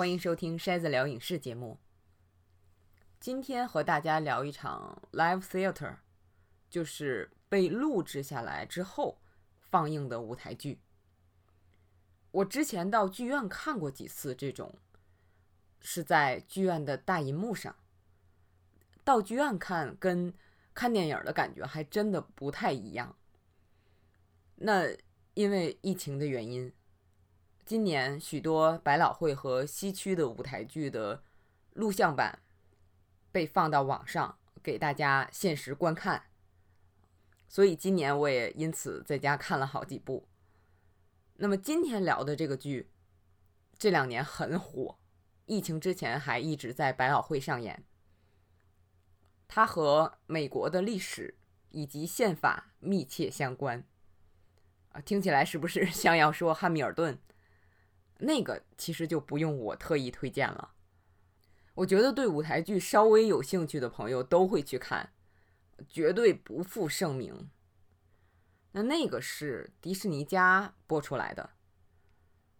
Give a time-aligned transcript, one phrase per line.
[0.00, 1.78] 欢迎收听筛子聊影视节目。
[3.20, 5.96] 今天和大家聊一场 live theater，
[6.70, 9.20] 就是被录制下来之后
[9.58, 10.80] 放映的舞台剧。
[12.30, 14.74] 我之前到剧院看过几次这种，
[15.80, 17.76] 是在剧院的大银幕上。
[19.04, 20.32] 到剧院看跟
[20.72, 23.14] 看电影的感觉还真的不太一样。
[24.54, 24.84] 那
[25.34, 26.72] 因为疫情的原因。
[27.70, 31.22] 今年许多百老汇和西区的舞台剧的
[31.74, 32.40] 录像版
[33.30, 36.24] 被放到网上给大家限时观看，
[37.48, 40.26] 所以今年我也因此在家看了好几部。
[41.36, 42.90] 那么今天聊的这个剧，
[43.78, 44.98] 这两年很火，
[45.46, 47.84] 疫情之前还一直在百老汇上演。
[49.46, 53.84] 它和美国的历史以及宪法密切相关
[54.88, 57.14] 啊，听起来是不是 像要说《汉密尔顿》？
[58.20, 60.72] 那个其实就不用我特意推荐了，
[61.74, 65.12] 我觉得对舞台剧稍微有兴趣的朋友都会去看，
[65.88, 67.50] 绝对不负盛名。
[68.72, 71.50] 那那个是迪士尼家播出来的，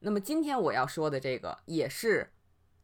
[0.00, 2.32] 那么今天我要说的这个也是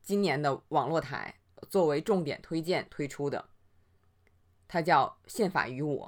[0.02, 3.48] 今年的网络台作为重点推荐推出的，
[4.68, 6.06] 它叫《宪法与我》，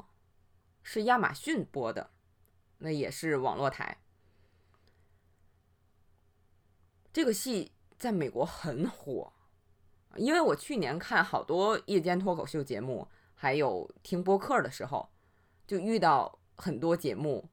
[0.82, 2.10] 是亚马逊播的，
[2.78, 3.98] 那也是网络台。
[7.18, 9.32] 这个戏在美国很火，
[10.14, 15.10] 因为我去年看好多夜间脱口秀节目，还有听播客的时候，
[15.66, 17.48] 就遇到很多节目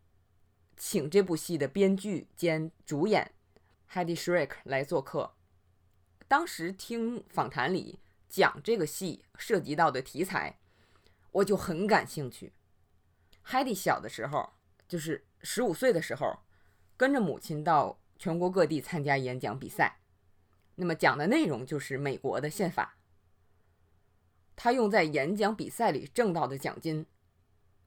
[0.77, 3.33] 请这部戏的编剧兼主演
[3.91, 5.33] Hedy Shrek 来做客。
[6.27, 7.99] 当时听访谈里
[8.29, 10.59] 讲这个戏涉及到的题材，
[11.31, 12.53] 我就很感兴趣。
[13.47, 14.51] Hedy 小的时候，
[14.87, 16.41] 就是十五岁的时候，
[16.95, 17.97] 跟着母亲到。
[18.17, 19.99] 全国各地参加演讲比赛，
[20.75, 22.97] 那么讲的内容就是美国的宪法。
[24.55, 27.05] 他用在演讲比赛里挣到的奖金，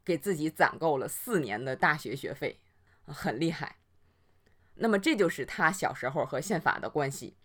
[0.05, 2.61] 给自己攒够了四年的大学学费，
[3.06, 3.77] 很厉害。
[4.75, 7.37] 那么这就是他小时候和宪法的关系。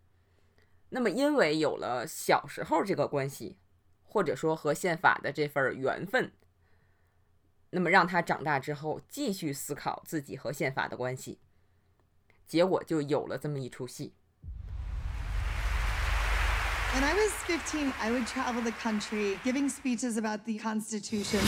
[0.89, 3.57] 那么因为有了小时候这个关系，
[4.03, 6.31] 或者说和宪法的这份缘分，
[7.71, 11.39] 那么让他长大之后继续思考自己和宪法的关系。
[12.53, 14.13] 结果就有了这么一出戏。
[16.93, 21.39] When I was 15, I would travel the country giving speeches about the Constitution.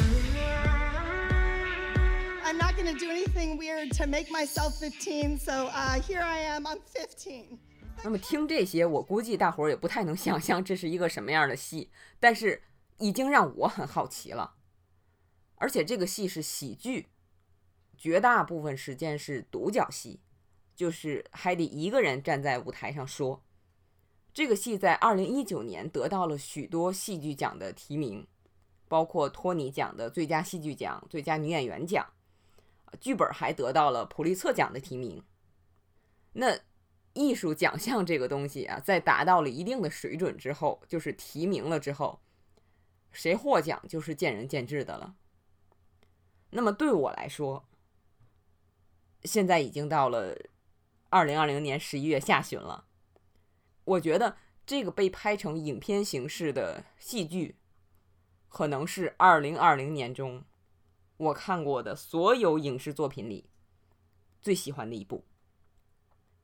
[2.43, 6.39] I'm not going to do anything weird to make myself 15, so uh, here I
[6.39, 7.59] am, I'm 15.
[8.03, 12.63] 那么听这些，我估计大伙儿也不太能想象这是一个什么样的戏，但是
[12.97, 14.55] 已经让我很好奇了。
[15.57, 17.09] 而且这个戏是喜剧，
[17.95, 20.21] 绝大部分时间是独角戏。
[20.75, 23.41] 就是还得一个人站在舞台上说。
[24.33, 28.27] 这个戏在二零一九年得到了许多戏剧奖的提名，
[28.89, 32.05] 包括托尼奖的最佳戏剧奖、最佳女演员奖，
[32.99, 35.23] 剧本还得到了普利策奖的提名。
[36.33, 36.59] 那
[37.13, 42.19] 艺术奖项这个东西啊，在达到了一定的水准之后，就是提名了之后，
[43.13, 45.15] 谁获奖就是见仁见智的了。
[46.49, 47.65] 那么对我来说，
[49.23, 50.37] 现在已经到了。
[51.15, 52.87] 二零二零年十一月下旬了，
[53.85, 57.55] 我觉得这个被拍成影片形式的戏剧，
[58.49, 60.43] 可能是二零二零年中
[61.15, 63.49] 我看过的所有影视作品里
[64.41, 65.23] 最喜欢的一部。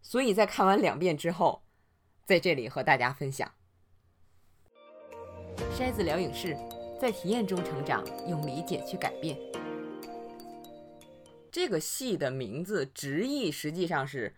[0.01, 1.63] 所以在看完两遍之后，
[2.23, 3.53] 在这里和大家分享。
[5.77, 6.55] 筛子聊影视，
[6.97, 9.37] 在体验中成长，用理解去改变。
[11.51, 14.37] 这个戏的名字直译实际上是。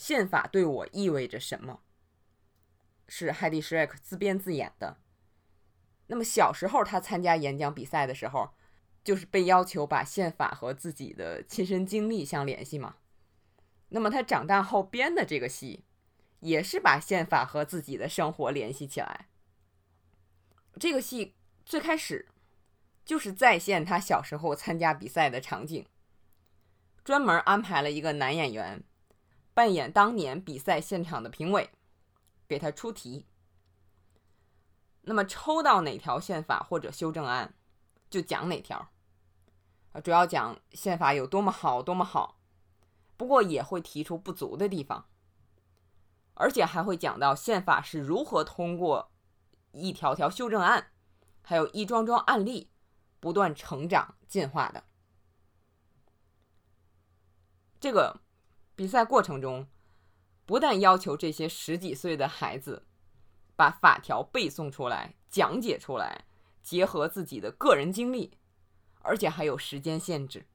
[0.00, 1.82] 宪法对我意味着什么？
[3.06, 4.96] 是 Hedy Shrek 自编自演的。
[6.06, 8.54] 那么小时候他参加演讲比赛的时候，
[9.04, 12.96] 就是被要求把宪法和自己的亲身经历相联系嘛。
[13.90, 15.84] 那么他长大后编的这个戏，
[16.38, 19.28] 也是把宪法和自己的生活联系起来。
[20.78, 21.34] 这个戏
[21.66, 22.26] 最开始
[23.04, 25.86] 就是再现他小时候参加比赛的场景，
[27.04, 28.82] 专门安排了一个男演员。
[29.52, 31.70] 扮演当年比赛现场的评委，
[32.46, 33.26] 给他出题。
[35.02, 37.54] 那么抽到哪条宪法或者修正案，
[38.08, 38.90] 就讲哪条。
[39.92, 42.38] 啊，主要讲宪法有多么好，多么好。
[43.16, 45.08] 不过也会提出不足的地方，
[46.34, 49.10] 而且还会讲到宪法是如何通过
[49.72, 50.92] 一条条修正案，
[51.42, 52.70] 还有一桩桩案例，
[53.18, 54.84] 不断成长进化的。
[57.80, 58.20] 这个。
[58.80, 59.66] 比赛过程中，
[60.46, 62.86] 不但要求这些十几岁的孩子
[63.54, 66.24] 把法条背诵出来、讲解出来，
[66.62, 68.38] 结合自己的个人经历，
[69.02, 70.46] 而且还有时间限制。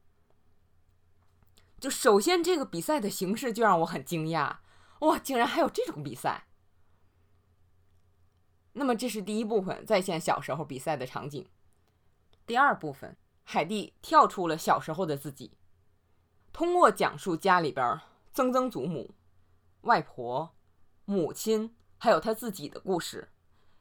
[1.79, 4.57] 就首先这个比赛的形式就让我很惊讶，
[5.01, 6.47] 哇，竟然还有这种比赛！
[8.73, 11.47] 那么这是第一部分，再现小时候比赛的场景。
[12.47, 15.51] 第二部分，海蒂跳出了小时候的自己，
[16.51, 18.01] 通过讲述家里边
[18.35, 19.15] 曾曾祖母、
[19.83, 20.53] 外婆、
[21.05, 23.29] 母亲，还有他自己的故事，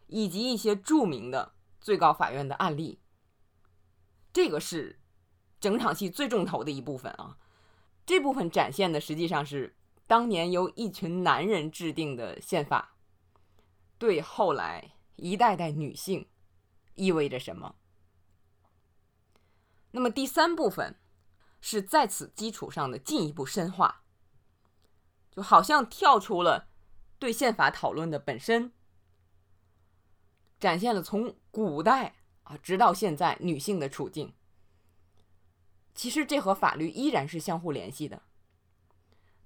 [0.07, 3.01] 以及一些著名的最高法院的案例。
[4.33, 5.01] 这个是
[5.59, 7.37] 整场戏最重头的一部分啊！
[8.07, 9.75] 这部分展现的实际上是
[10.07, 12.95] 当年由一群男人制定的宪法。
[13.99, 16.29] 对后来一代代女性
[16.95, 17.75] 意味着什么？
[19.91, 20.95] 那么第三部分
[21.61, 24.04] 是在此基础上的进一步深化，
[25.35, 26.69] 就好像跳出了
[27.19, 28.73] 对宪法讨论的本身，
[30.59, 32.15] 展现了从古代
[32.45, 34.35] 啊直到现在女性的处境。
[35.95, 38.23] 其实这和法律依然是相互联系的。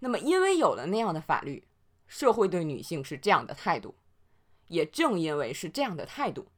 [0.01, 1.69] 那么因为有了那样的法律，
[2.07, 3.97] 社会对女性是这样的态度。
[4.69, 6.53] 也正因为是这样的态度，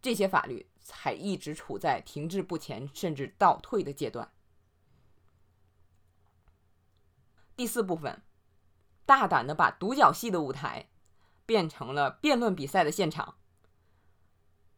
[0.00, 4.32] 这些法律才一直处在停滞不前甚至倒退的阶段。
[7.54, 8.20] 第四部分，
[9.04, 10.88] 大胆的把独角戏的舞台
[11.44, 13.36] 变成了辩论比赛的现场。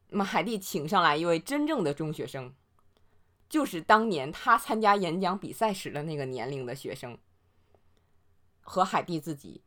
[0.09, 2.55] 那么海蒂请上来一位真正的中学生，
[3.49, 7.19] 就是当年他参加演讲比赛时的那个年龄的学生，
[8.61, 9.65] 和海蒂自己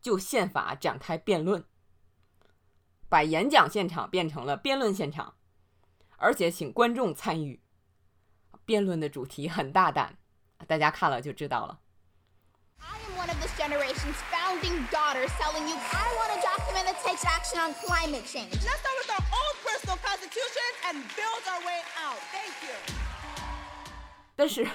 [0.00, 1.64] 就宪法展开辩论。
[3.08, 5.34] 把演讲现场变成了辩论现场，
[6.16, 7.60] 而且请观众参与。
[8.64, 10.16] 辩论的主题很大胆，
[10.68, 11.80] 大家看了就知道了。
[13.60, 18.56] Generation's founding daughters telling you I want a document that takes action on climate change.
[18.64, 22.20] Let's start with our own personal constitutions and build our way out.
[22.32, 22.74] Thank you.
[24.34, 24.66] 但是，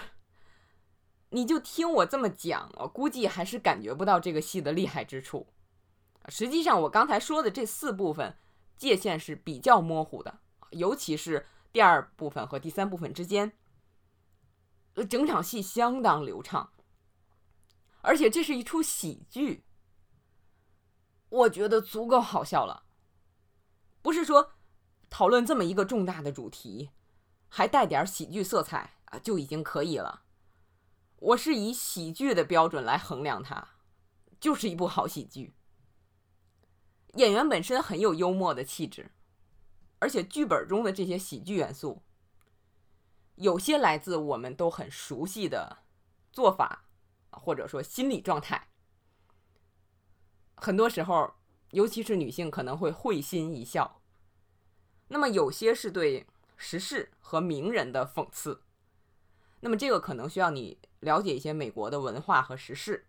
[1.29, 5.47] 你就听我这么讲，我估计还是感觉不到这个戏的厉害之处。
[6.29, 8.37] 实际上，我刚才说的这四部分
[8.77, 10.37] 界限是比较模糊的，
[10.69, 13.53] 尤其是第二部分和第三部分之间，
[14.93, 16.71] 呃，整场戏相当流畅，
[18.05, 19.65] 而且这是一出喜剧，
[21.29, 22.85] 我觉得足够好笑了。
[24.03, 24.53] 不是说
[25.09, 26.91] 讨论这么一个重大的主题，
[27.49, 30.21] 还带点喜剧色彩啊，就已经可以了。
[31.17, 33.69] 我是以喜剧的标准来衡量它，
[34.39, 35.55] 就是一部好喜剧。
[37.15, 39.11] 演员本身很有幽默的气质，
[39.97, 42.03] 而且剧本中的这些喜剧元素，
[43.35, 45.79] 有些来自我们都很熟悉的
[46.31, 46.84] 做法，
[47.39, 48.69] 或者说心理状态。
[50.55, 51.33] 很多时候，
[51.71, 54.01] 尤其是女性可能会会心一笑。
[55.07, 56.25] 那么有些是对
[56.57, 58.61] 时事和名人的讽刺，
[59.59, 63.07] 那么这个可能需要你了解一些美国的文化和时事。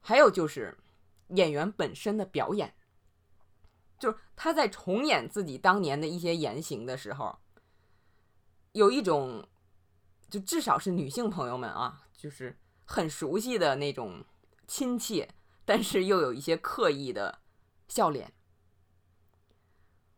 [0.00, 0.78] 还有就是。
[1.30, 2.76] 演员本身的表演，
[3.98, 7.40] 就是他在重演自己当年的一些言行的时候，
[8.70, 9.44] 有一种，
[10.30, 12.56] 就至少是女性朋友们啊，就是
[12.86, 14.24] 很熟悉的那种
[14.66, 15.28] 亲切，
[15.66, 17.40] 但是又有一些刻意的
[17.86, 18.32] 笑脸。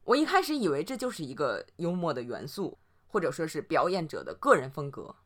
[0.05, 5.17] 我一开始以为这就是一个幽默的元素，或者说是表演者的个人风格，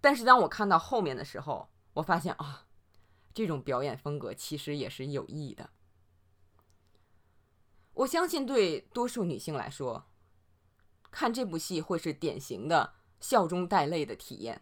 [0.00, 2.66] 但是当我看到后面的时候，我发现啊。
[3.34, 5.70] 这种表演风格其实也是有意义的。
[7.94, 10.04] 我相信，对多数女性来说，
[11.10, 14.60] 看这部戏会是典型的笑中带泪的体验。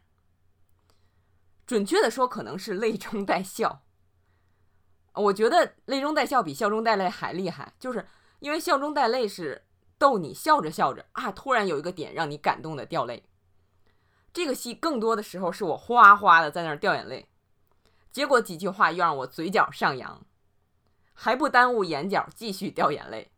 [1.71, 3.83] 准确的说，可能是泪中带笑。
[5.15, 8.09] 我觉得泪中带笑比笑中带泪还厉害，就是
[8.41, 9.65] 因为笑中带泪是
[9.97, 13.23] 逗你笑着笑着啊，突然有一个点让你感动的掉泪。
[14.33, 17.29] 这个戏更多的时候是我哗哗的在那儿掉眼泪。
[18.11, 20.27] 结果几句话又让我嘴角上扬，
[21.13, 23.31] 还不耽误眼角继续掉眼泪。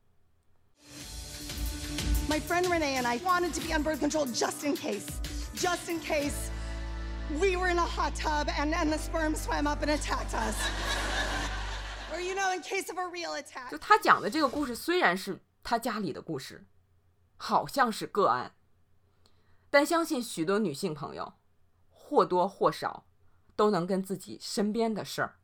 [2.31, 5.07] My friend Renee and I wanted to be on birth control just in case,
[5.55, 6.49] just in case
[7.41, 10.57] we were in a hot tub and, and the sperm swam up and attacked us.
[12.13, 13.71] Or, you know, in case of a real attack.
[13.71, 16.67] 就他讲的这个故事虽然是他家里的故事，
[17.37, 18.55] 好像是个案，
[19.71, 21.35] 但相信许多女性朋友
[21.91, 23.07] 或多或少。
[23.55, 25.37] 都能跟自己身边的事儿，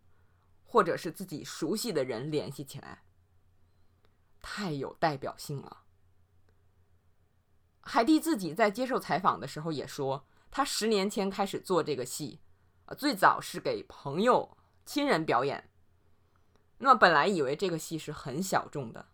[0.64, 3.02] 或者是自己熟悉的人联系起来，
[4.40, 5.83] 太有代表性了。
[7.83, 12.40] 海蒂自己在接受采访的时候也说，他十年前开始做这个戏，
[12.87, 15.71] 啊，最早是给朋友亲人表演。
[16.78, 19.09] 那么本来以为这个戏是很小众的，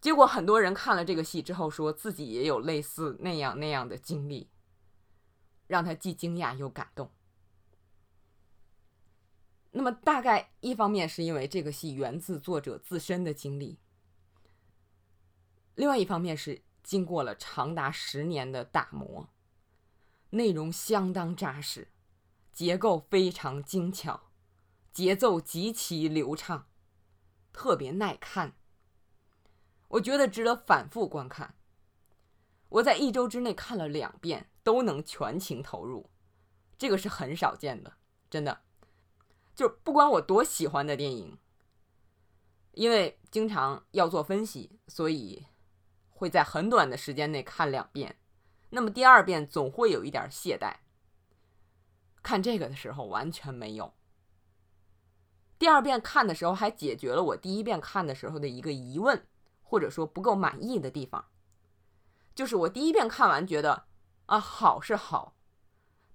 [0.00, 4.50] 结果很多人看了这个戏之后，说自己也有类似那样那样的经历，
[5.68, 7.10] 让他既惊讶又感动。
[9.70, 13.78] 那么大概一方面是因为这个戏源自作者自身的经历，
[15.76, 19.30] 另外一方面是经过了长达十年的打磨，
[20.32, 21.88] 内容相当扎实，
[22.52, 24.24] 结构非常精巧。
[24.92, 26.66] 节奏极其流畅，
[27.50, 28.54] 特别耐看。
[29.88, 31.54] 我觉得值得反复观看。
[32.68, 36.10] 我在一周之内看了两遍，都能全情投入，
[36.76, 37.94] 这个是很少见的，
[38.28, 38.62] 真的。
[39.54, 41.38] 就不管我多喜欢的电影，
[42.72, 45.46] 因为经常要做分析，所以
[46.10, 48.16] 会在很短的时间内看两遍。
[48.74, 50.76] 那么第二遍总会有一点懈怠。
[52.22, 53.94] 看这个的时候完全没有。
[55.58, 59.26] 第二遍看的时候，还解决了我第一遍看的时候的一个疑问，
[59.62, 61.26] 或者说不够满意的地方。
[62.34, 63.84] 就是我第一遍看完觉得
[64.26, 65.36] 啊，好是好，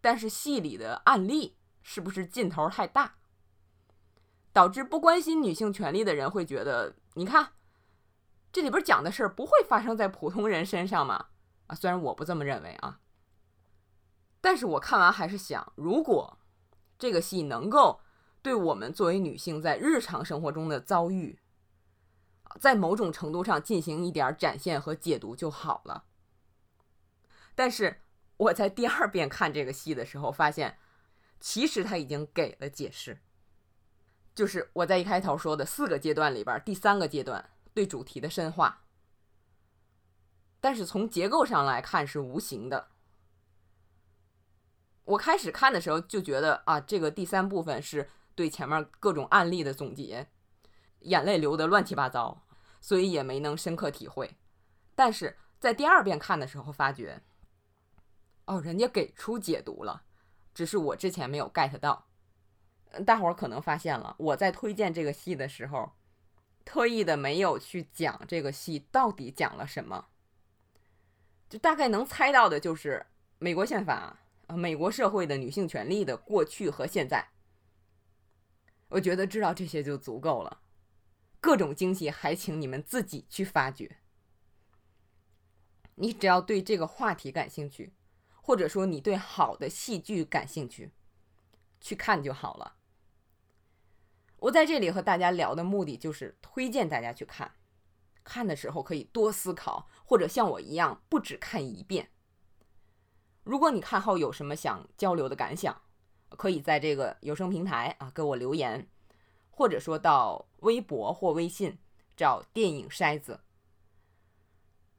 [0.01, 3.15] 但是戏里的案例是不是劲头太大，
[4.51, 7.53] 导致不关心女性权利的人会觉得，你看
[8.51, 11.27] 这里边讲的事儿不会发生在普通人身上吗？
[11.67, 12.99] 啊，虽然我不这么认为啊，
[14.41, 16.39] 但是我看完还是想，如果
[16.97, 18.01] 这个戏能够。
[18.43, 21.37] 对我们作为女性在日常生活中的遭遇，
[22.61, 26.05] 在某种程度上进行一点展现和解读就好了。
[27.55, 28.03] 但是
[28.37, 30.77] 我在第二遍看这个戏的时候，发现
[31.41, 33.19] 其实他已经给了解释，
[34.33, 38.85] 就是我在一开头说的四个阶段里边第三个阶段对主题的深化，
[40.67, 42.89] 但是从结构上来看是无形的。
[45.05, 48.09] 我开始看的时候就觉得啊，这个第三部分是。
[48.35, 50.29] 对前面各种案例的总结，
[50.99, 52.43] 眼泪流得乱七八糟，
[52.81, 54.37] 所以也没能深刻体会。
[54.93, 57.21] 但是在第二遍看的时候，发觉，
[58.45, 60.03] 哦，人家给出解读了，
[60.53, 62.09] 只是我之前没有 get 到。
[63.05, 65.93] 大伙儿可能发现了，我在推荐这个戏的时候，
[66.65, 70.09] 特意的没有去讲这个戏到底讲了什么，
[71.49, 73.05] 就大概能猜到的就是
[73.39, 77.29] 美国宪法啊，美国社会的女性权利的过去和现在。
[78.89, 80.61] 我觉得知道这些就足够了，
[81.39, 83.97] 各种惊喜还请你们自己去发掘。
[85.95, 87.93] 你只要对这个话题感兴趣，
[88.41, 90.91] 或者说你对好的戏剧感兴趣，
[91.81, 92.75] 去看就好了。
[94.37, 97.51] 我在这里和大家聊的目的就是推荐大家去看，
[98.27, 102.09] 看的时候可以多思考，或者像我一样不只看一遍。
[103.43, 105.81] 如果你看后有什么想交流的感想，
[106.31, 108.85] 可以在这个有声平台啊给我留言，
[109.49, 111.77] 或者说到微博或微信
[112.17, 113.39] 找电影筛子。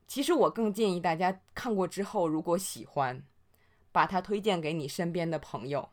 [0.07, 3.23] 其实我更建议大家看过之后，如果喜欢，
[3.93, 5.87] 把它推荐给你身边的朋友，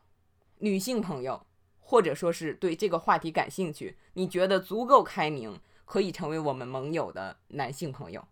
[0.56, 1.46] 女性朋友，
[1.78, 8.28] 或者说是对这个话题感兴趣，你觉得足够开明，可以成为我们盟友的男性朋友。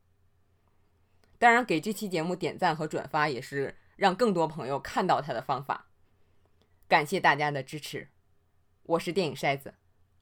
[1.38, 5.86] 当然，给这期节目点赞和转发也是让更多朋友看到他的方法。
[6.86, 8.08] 感谢大家的支持，
[8.82, 9.74] 我是电影筛子，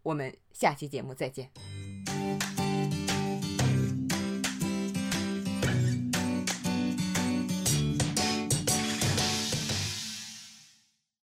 [0.03, 1.82] 我们下期节目再见。